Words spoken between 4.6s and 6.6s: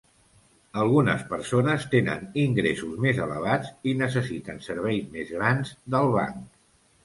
serveis més grans del banc.